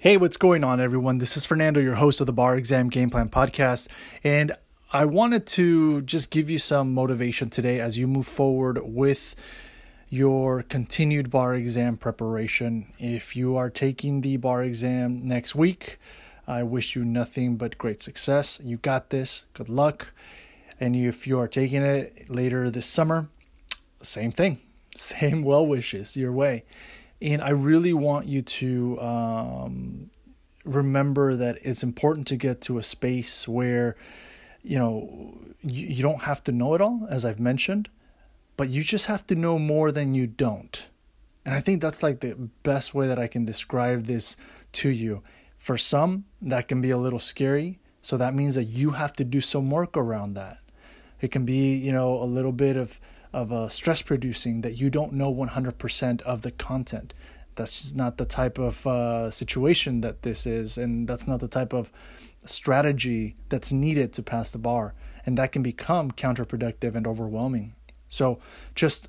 Hey, 0.00 0.16
what's 0.16 0.36
going 0.36 0.62
on, 0.62 0.80
everyone? 0.80 1.18
This 1.18 1.36
is 1.36 1.44
Fernando, 1.44 1.80
your 1.80 1.96
host 1.96 2.20
of 2.20 2.28
the 2.28 2.32
Bar 2.32 2.56
Exam 2.56 2.88
Game 2.88 3.10
Plan 3.10 3.28
Podcast. 3.28 3.88
And 4.22 4.52
I 4.92 5.04
wanted 5.04 5.44
to 5.48 6.02
just 6.02 6.30
give 6.30 6.48
you 6.48 6.60
some 6.60 6.94
motivation 6.94 7.50
today 7.50 7.80
as 7.80 7.98
you 7.98 8.06
move 8.06 8.28
forward 8.28 8.78
with 8.84 9.34
your 10.08 10.62
continued 10.62 11.30
bar 11.30 11.52
exam 11.52 11.96
preparation. 11.96 12.92
If 13.00 13.34
you 13.34 13.56
are 13.56 13.70
taking 13.70 14.20
the 14.20 14.36
bar 14.36 14.62
exam 14.62 15.26
next 15.26 15.56
week, 15.56 15.98
I 16.46 16.62
wish 16.62 16.94
you 16.94 17.04
nothing 17.04 17.56
but 17.56 17.76
great 17.76 18.00
success. 18.00 18.60
You 18.62 18.76
got 18.76 19.10
this. 19.10 19.46
Good 19.52 19.68
luck. 19.68 20.12
And 20.78 20.94
if 20.94 21.26
you 21.26 21.40
are 21.40 21.48
taking 21.48 21.82
it 21.82 22.30
later 22.30 22.70
this 22.70 22.86
summer, 22.86 23.30
same 24.00 24.30
thing. 24.30 24.60
Same 24.94 25.42
well 25.42 25.66
wishes 25.66 26.16
your 26.16 26.32
way. 26.32 26.62
And 27.20 27.42
I 27.42 27.50
really 27.50 27.92
want 27.92 28.26
you 28.26 28.42
to 28.42 29.00
um, 29.00 30.10
remember 30.64 31.36
that 31.36 31.58
it's 31.62 31.82
important 31.82 32.26
to 32.28 32.36
get 32.36 32.60
to 32.62 32.78
a 32.78 32.82
space 32.82 33.48
where, 33.48 33.96
you 34.62 34.78
know, 34.78 35.36
you, 35.62 35.86
you 35.86 36.02
don't 36.02 36.22
have 36.22 36.42
to 36.44 36.52
know 36.52 36.74
it 36.74 36.80
all, 36.80 37.06
as 37.10 37.24
I've 37.24 37.40
mentioned, 37.40 37.88
but 38.56 38.68
you 38.68 38.82
just 38.82 39.06
have 39.06 39.26
to 39.28 39.34
know 39.34 39.58
more 39.58 39.90
than 39.90 40.14
you 40.14 40.26
don't. 40.26 40.88
And 41.44 41.54
I 41.54 41.60
think 41.60 41.80
that's 41.80 42.02
like 42.02 42.20
the 42.20 42.34
best 42.62 42.94
way 42.94 43.08
that 43.08 43.18
I 43.18 43.26
can 43.26 43.44
describe 43.44 44.06
this 44.06 44.36
to 44.72 44.90
you. 44.90 45.22
For 45.56 45.76
some, 45.76 46.24
that 46.42 46.68
can 46.68 46.80
be 46.80 46.90
a 46.90 46.98
little 46.98 47.18
scary. 47.18 47.80
So 48.00 48.16
that 48.16 48.34
means 48.34 48.54
that 48.54 48.64
you 48.64 48.90
have 48.90 49.12
to 49.14 49.24
do 49.24 49.40
some 49.40 49.70
work 49.70 49.96
around 49.96 50.34
that. 50.34 50.58
It 51.20 51.32
can 51.32 51.44
be, 51.44 51.74
you 51.74 51.90
know, 51.90 52.22
a 52.22 52.24
little 52.24 52.52
bit 52.52 52.76
of 52.76 53.00
of 53.32 53.52
uh, 53.52 53.68
stress 53.68 54.02
producing 54.02 54.62
that 54.62 54.76
you 54.76 54.90
don't 54.90 55.12
know 55.12 55.32
100% 55.32 56.22
of 56.22 56.42
the 56.42 56.50
content. 56.50 57.14
That's 57.54 57.82
just 57.82 57.96
not 57.96 58.18
the 58.18 58.24
type 58.24 58.58
of 58.58 58.86
uh, 58.86 59.30
situation 59.30 60.00
that 60.02 60.22
this 60.22 60.46
is, 60.46 60.78
and 60.78 61.08
that's 61.08 61.26
not 61.26 61.40
the 61.40 61.48
type 61.48 61.72
of 61.72 61.92
strategy 62.44 63.34
that's 63.48 63.72
needed 63.72 64.12
to 64.14 64.22
pass 64.22 64.50
the 64.50 64.58
bar. 64.58 64.94
And 65.26 65.36
that 65.36 65.52
can 65.52 65.62
become 65.62 66.12
counterproductive 66.12 66.94
and 66.94 67.06
overwhelming. 67.06 67.74
So 68.08 68.38
just 68.74 69.08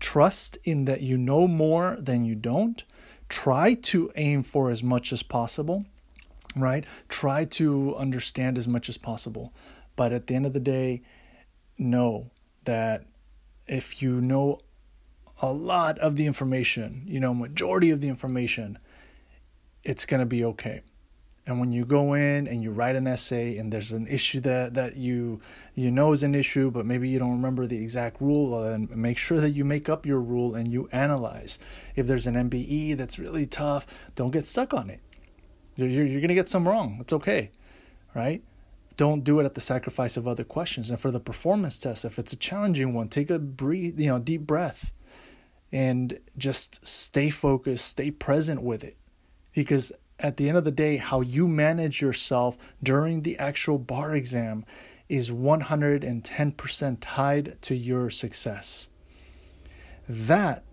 trust 0.00 0.56
in 0.64 0.84
that 0.86 1.02
you 1.02 1.18
know 1.18 1.46
more 1.46 1.96
than 1.98 2.24
you 2.24 2.34
don't. 2.34 2.82
Try 3.28 3.74
to 3.74 4.12
aim 4.16 4.42
for 4.42 4.70
as 4.70 4.82
much 4.82 5.12
as 5.12 5.22
possible, 5.22 5.84
right? 6.56 6.84
Try 7.08 7.44
to 7.46 7.94
understand 7.96 8.56
as 8.56 8.68
much 8.68 8.88
as 8.88 8.98
possible. 8.98 9.52
But 9.96 10.12
at 10.12 10.26
the 10.26 10.34
end 10.34 10.46
of 10.46 10.52
the 10.52 10.60
day, 10.60 11.02
know 11.78 12.30
that 12.64 13.04
if 13.66 14.02
you 14.02 14.20
know 14.20 14.58
a 15.40 15.52
lot 15.52 15.98
of 15.98 16.16
the 16.16 16.26
information, 16.26 17.02
you 17.06 17.20
know, 17.20 17.34
majority 17.34 17.90
of 17.90 18.00
the 18.00 18.08
information, 18.08 18.78
it's 19.82 20.06
going 20.06 20.20
to 20.20 20.26
be 20.26 20.44
okay. 20.44 20.82
And 21.46 21.60
when 21.60 21.72
you 21.72 21.84
go 21.84 22.14
in 22.14 22.46
and 22.46 22.62
you 22.62 22.70
write 22.70 22.96
an 22.96 23.06
essay 23.06 23.58
and 23.58 23.70
there's 23.70 23.92
an 23.92 24.06
issue 24.06 24.40
that, 24.40 24.72
that 24.74 24.96
you 24.96 25.40
you 25.74 25.90
know 25.90 26.12
is 26.12 26.22
an 26.22 26.34
issue, 26.34 26.70
but 26.70 26.86
maybe 26.86 27.08
you 27.08 27.18
don't 27.18 27.32
remember 27.32 27.66
the 27.66 27.76
exact 27.76 28.18
rule, 28.20 28.58
then 28.62 28.88
make 28.90 29.18
sure 29.18 29.38
that 29.40 29.50
you 29.50 29.62
make 29.62 29.90
up 29.90 30.06
your 30.06 30.20
rule 30.20 30.54
and 30.54 30.72
you 30.72 30.88
analyze. 30.90 31.58
If 31.96 32.06
there's 32.06 32.26
an 32.26 32.34
MBE 32.34 32.96
that's 32.96 33.18
really 33.18 33.44
tough, 33.44 33.86
don't 34.14 34.30
get 34.30 34.46
stuck 34.46 34.72
on 34.72 34.88
it. 34.88 35.00
You're, 35.76 35.88
you're, 35.88 36.06
you're 36.06 36.20
going 36.20 36.28
to 36.28 36.34
get 36.34 36.48
some 36.48 36.66
wrong. 36.66 36.96
It's 37.00 37.12
okay, 37.12 37.50
right? 38.14 38.42
Don't 38.96 39.24
do 39.24 39.40
it 39.40 39.44
at 39.44 39.54
the 39.54 39.60
sacrifice 39.60 40.16
of 40.16 40.28
other 40.28 40.44
questions. 40.44 40.90
And 40.90 41.00
for 41.00 41.10
the 41.10 41.20
performance 41.20 41.78
test, 41.80 42.04
if 42.04 42.18
it's 42.18 42.32
a 42.32 42.36
challenging 42.36 42.94
one, 42.94 43.08
take 43.08 43.30
a 43.30 43.38
breathe, 43.38 43.98
you 43.98 44.08
know, 44.08 44.18
deep 44.18 44.42
breath 44.42 44.92
and 45.72 46.18
just 46.38 46.86
stay 46.86 47.30
focused, 47.30 47.86
stay 47.86 48.10
present 48.10 48.62
with 48.62 48.84
it. 48.84 48.96
Because 49.52 49.92
at 50.18 50.36
the 50.36 50.48
end 50.48 50.56
of 50.56 50.64
the 50.64 50.70
day, 50.70 50.96
how 50.96 51.20
you 51.20 51.48
manage 51.48 52.00
yourself 52.00 52.56
during 52.82 53.22
the 53.22 53.38
actual 53.38 53.78
bar 53.78 54.14
exam 54.14 54.64
is 55.08 55.30
110% 55.30 56.96
tied 57.00 57.60
to 57.62 57.74
your 57.74 58.10
success. 58.10 58.88
That, 60.08 60.64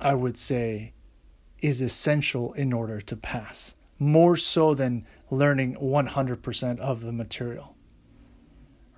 I 0.00 0.14
would 0.14 0.38
say, 0.38 0.92
is 1.60 1.80
essential 1.80 2.52
in 2.54 2.72
order 2.72 3.00
to 3.00 3.16
pass 3.16 3.76
more 3.98 4.36
so 4.36 4.74
than 4.74 5.06
learning 5.30 5.76
100% 5.76 6.78
of 6.78 7.00
the 7.00 7.12
material 7.12 7.72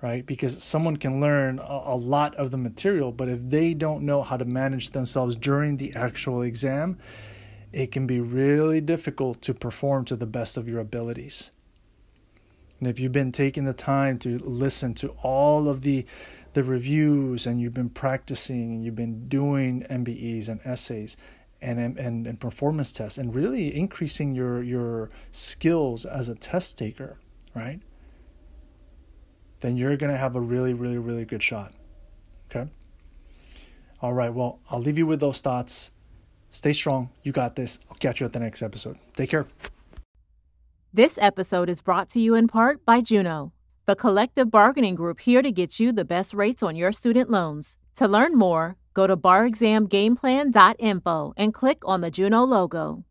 right? 0.01 0.25
Because 0.25 0.63
someone 0.63 0.95
can 0.95 1.19
learn 1.19 1.59
a, 1.59 1.95
lot 1.95 2.33
of 2.35 2.51
the 2.51 2.57
material 2.57 3.11
but 3.11 3.27
if 3.27 3.39
they 3.41 3.73
don't 3.73 4.03
know 4.03 4.21
how 4.21 4.37
to 4.37 4.45
manage 4.45 4.91
themselves 4.91 5.35
during 5.35 5.77
the 5.77 5.93
actual 5.93 6.41
exam 6.41 6.97
it 7.71 7.91
can 7.91 8.07
be 8.07 8.19
really 8.19 8.81
difficult 8.81 9.41
to 9.41 9.53
perform 9.53 10.05
to 10.05 10.15
the 10.15 10.25
best 10.25 10.57
of 10.57 10.67
your 10.67 10.79
abilities. 10.79 11.51
And 12.79 12.87
if 12.87 12.99
you've 12.99 13.11
been 13.11 13.31
taking 13.31 13.65
the 13.65 13.73
time 13.73 14.17
to 14.19 14.39
listen 14.39 14.93
to 14.95 15.09
all 15.21 15.67
of 15.67 15.81
the 15.81 16.05
the 16.53 16.63
reviews 16.63 17.45
and 17.45 17.61
you've 17.61 17.75
been 17.75 17.91
practicing 17.91 18.71
and 18.71 18.83
you've 18.83 18.95
been 18.95 19.27
doing 19.27 19.85
MBEs 19.87 20.49
and 20.49 20.59
essays 20.65 21.15
and, 21.61 21.79
and, 21.97 22.25
and 22.27 22.39
performance 22.39 22.93
tests 22.93 23.17
and 23.17 23.35
really 23.35 23.75
increasing 23.75 24.33
your, 24.33 24.63
your 24.63 25.09
skills 25.31 26.05
as 26.05 26.29
a 26.29 26.35
test 26.35 26.77
taker, 26.77 27.17
right? 27.55 27.79
Then 29.59 29.75
you're 29.75 29.97
going 29.97 30.11
to 30.11 30.17
have 30.17 30.35
a 30.35 30.41
really, 30.41 30.73
really, 30.73 30.97
really 30.97 31.25
good 31.25 31.43
shot. 31.43 31.73
Okay? 32.49 32.69
All 34.01 34.13
right. 34.13 34.33
Well, 34.33 34.59
I'll 34.69 34.79
leave 34.79 34.97
you 34.97 35.05
with 35.05 35.19
those 35.19 35.41
thoughts. 35.41 35.91
Stay 36.49 36.73
strong. 36.73 37.09
You 37.23 37.31
got 37.31 37.55
this. 37.55 37.79
I'll 37.89 37.97
catch 37.97 38.21
you 38.21 38.25
at 38.25 38.33
the 38.33 38.39
next 38.39 38.61
episode. 38.61 38.97
Take 39.15 39.29
care. 39.29 39.45
This 40.93 41.19
episode 41.21 41.69
is 41.69 41.81
brought 41.81 42.09
to 42.09 42.19
you 42.19 42.33
in 42.33 42.47
part 42.47 42.83
by 42.85 43.01
Juno, 43.01 43.53
the 43.85 43.95
collective 43.95 44.49
bargaining 44.49 44.95
group 44.95 45.19
here 45.19 45.41
to 45.41 45.51
get 45.51 45.79
you 45.79 45.91
the 45.91 46.05
best 46.05 46.33
rates 46.33 46.63
on 46.63 46.75
your 46.75 46.91
student 46.91 47.29
loans. 47.29 47.77
To 47.95 48.07
learn 48.07 48.35
more, 48.35 48.77
Go 48.93 49.07
to 49.07 49.17
barexamgameplan.info 49.17 51.33
and 51.37 51.53
click 51.53 51.81
on 51.85 52.01
the 52.01 52.11
Juno 52.11 52.43
logo. 52.43 53.05